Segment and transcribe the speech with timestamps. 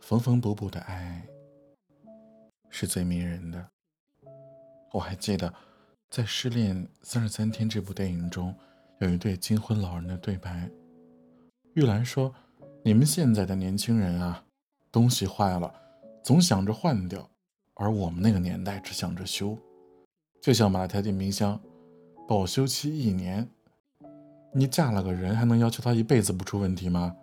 [0.00, 1.26] 缝缝补补的爱
[2.70, 3.68] 是最迷人的。
[4.92, 5.52] 我还记得，
[6.10, 8.54] 在《失恋三十三天》这部电影中，
[9.00, 10.70] 有一对金婚老人的对白。
[11.74, 12.34] 玉兰说
[12.82, 14.44] ：“你们现在的年轻人啊，
[14.90, 15.72] 东西坏了
[16.24, 17.30] 总想着换掉，
[17.74, 19.56] 而我们那个年代只想着修。
[20.40, 21.60] 就像买了台电冰箱，
[22.26, 23.46] 保修期一年，
[24.54, 27.14] 你嫁了个人还能要求他一辈子不出问题吗？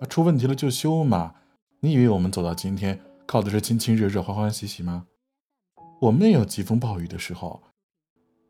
[0.00, 1.34] 啊，出问题了就修嘛。
[1.80, 5.06] 你以为我们走到今天靠的是亲亲热热、欢欢喜喜吗？”
[6.00, 7.62] 我们也有疾风暴雨的时候，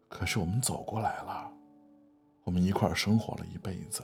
[0.08, 1.52] 可是我们走过来了，
[2.42, 4.02] 我们一块儿生活了一辈子。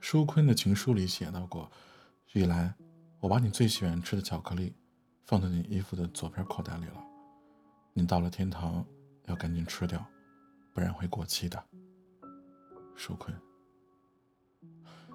[0.00, 1.70] 舒坤的情书里写到过
[2.32, 2.74] ：“玉兰，
[3.20, 4.74] 我把你最喜欢吃的巧克力
[5.26, 7.04] 放在你衣服的左边口袋里了，
[7.92, 8.84] 你到了天堂
[9.26, 10.04] 要赶紧吃掉，
[10.72, 11.62] 不然会过期的。”
[12.96, 13.36] 舒坤，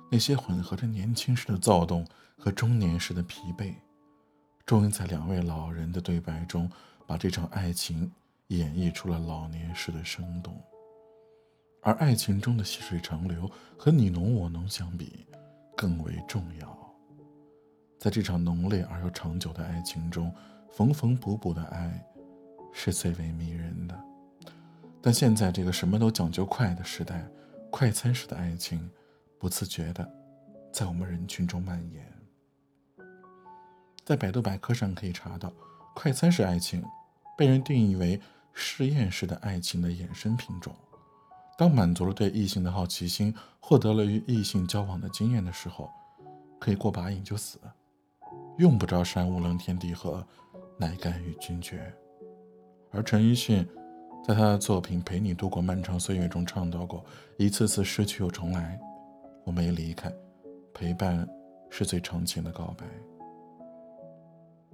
[0.10, 2.06] 那些混合着年轻时的躁动
[2.38, 3.74] 和中年时的疲惫。
[4.66, 6.70] 终于在两位老人的对白中，
[7.06, 8.12] 把这场爱情
[8.48, 10.62] 演绎出了老年时的生动。
[11.82, 15.26] 而爱情中的细水长流和你侬我侬相比，
[15.76, 16.78] 更为重要。
[17.98, 20.34] 在这场浓烈而又长久的爱情中，
[20.70, 22.06] 缝缝补补的爱
[22.74, 23.98] 是最为迷人的。
[25.02, 27.26] 但现在这个什么都讲究快的时代，
[27.72, 28.90] 快餐式的爱情
[29.40, 30.10] 不自觉的
[30.72, 32.06] 在我们人群中蔓延。
[34.06, 35.52] 在百度百科上可以查到，
[35.94, 36.84] 快餐式爱情
[37.38, 38.20] 被人定义为
[38.54, 40.74] 试验式的爱情的衍生品种。
[41.58, 45.90] 当满足了对异性的好奇心，获得了与异性交往的经验的时候，
[46.60, 47.60] 可以过把瘾就死，
[48.58, 50.26] 用不着山无棱天地合
[50.78, 51.94] 乃敢与君绝。
[52.92, 53.68] 而陈奕迅
[54.26, 57.04] 在他的作品《陪你度过漫长岁月》中唱到过
[57.38, 58.80] ：“一次次失去又重来，
[59.48, 60.14] 我没离开，
[60.74, 61.26] 陪伴
[61.70, 62.86] 是最长情的告白。”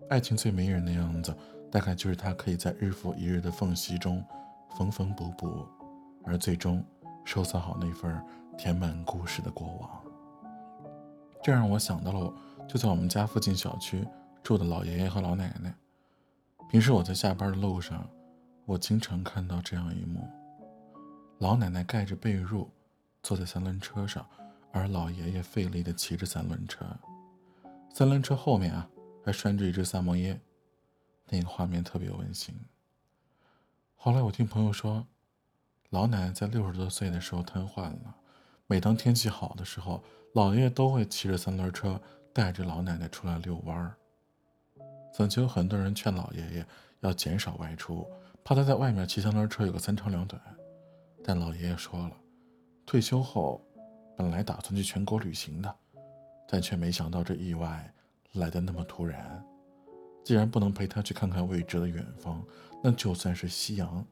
[0.09, 1.31] 爱情最迷人的样子，
[1.71, 4.25] 大概就是它可以在日复一日的缝隙中
[4.75, 5.63] 缝缝补补，
[6.23, 6.83] 而最终
[7.23, 8.19] 收藏好那份
[8.57, 9.89] 填满故事的过往。
[11.43, 12.33] 这让我想到了
[12.67, 14.03] 就在我们家附近小区
[14.41, 15.71] 住的老爷爷和老奶奶。
[16.67, 18.09] 平时我在下班的路上，
[18.65, 20.27] 我经常看到这样一幕：
[21.37, 22.67] 老奶奶盖着被褥
[23.21, 24.25] 坐在三轮车上，
[24.73, 26.85] 而老爷爷费力地骑着三轮车。
[27.93, 28.89] 三轮车后面啊。
[29.25, 30.37] 还拴着一只萨摩耶，
[31.29, 32.53] 那个画面特别温馨。
[33.95, 35.07] 后来我听朋友说，
[35.91, 38.13] 老奶奶在六十多岁的时候瘫痪了。
[38.67, 40.03] 每当天气好的时候，
[40.33, 41.97] 老爷爷都会骑着三轮车
[42.33, 43.95] 带着老奶奶出来遛弯儿。
[45.13, 46.65] 曾经有很多人劝老爷爷
[46.99, 48.05] 要减少外出，
[48.43, 50.41] 怕他在外面骑三轮车有个三长两短。
[51.23, 52.17] 但老爷爷说了，
[52.85, 53.65] 退休后
[54.15, 55.75] 本来打算去全国旅行的，
[56.47, 57.89] 但却没想到这意外。
[58.33, 59.45] 来的那么突然，
[60.23, 62.43] 既然不能陪他去看看未知的远方，
[62.83, 64.03] 那就算是夕阳，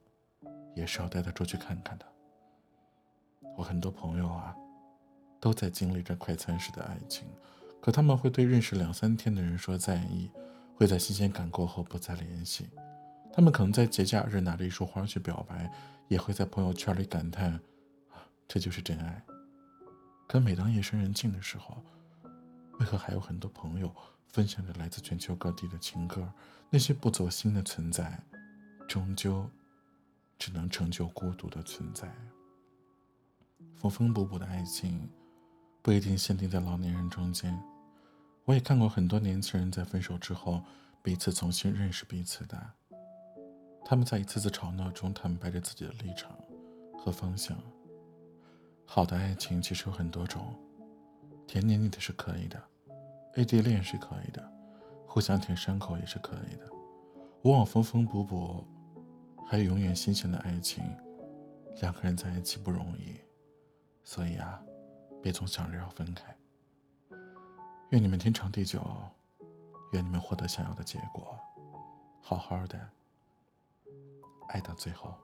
[0.75, 2.05] 也是要带他出去看看的。
[3.57, 4.55] 我很多朋友啊，
[5.39, 7.27] 都在经历着快餐式的爱情，
[7.81, 10.29] 可他们会对认识两三天的人说在意，
[10.75, 12.69] 会在新鲜感过后不再联系。
[13.33, 15.67] 他们可能在节假日拿着一束花去表白，
[16.09, 17.53] 也会在朋友圈里感叹
[18.13, 19.19] ：“啊这就是真爱。”
[20.31, 21.83] 可每当夜深人静的时候，
[22.79, 23.93] 为何还有很多朋友
[24.29, 26.25] 分享着来自全球各地的情歌？
[26.69, 28.17] 那些不走心的存在，
[28.87, 29.45] 终究
[30.39, 32.09] 只能成就孤独的存在。
[33.75, 35.09] 缝缝补补的爱情
[35.81, 37.61] 不一定限定在老年人中间。
[38.45, 40.63] 我也看过很多年轻人在分手之后
[41.03, 42.71] 彼此重新认识彼此的。
[43.83, 46.31] 他们在一次次吵闹中坦白着自己的立场
[46.97, 47.61] 和方向。
[48.93, 50.53] 好的爱情其实有很多种，
[51.47, 52.61] 甜腻腻的是可以的。
[53.37, 54.51] 异地恋是可以的，
[55.07, 56.69] 互相舔伤口也是可以的。
[57.43, 58.67] 往往缝缝补补，
[59.47, 60.83] 还有永远新鲜的爱情。
[61.79, 63.15] 两个人在一起不容易，
[64.03, 64.61] 所以啊，
[65.23, 66.35] 别总想着要分开。
[67.91, 68.85] 愿你们天长地久，
[69.93, 71.39] 愿你们获得想要的结果，
[72.19, 72.77] 好好的
[74.49, 75.15] 爱到最后。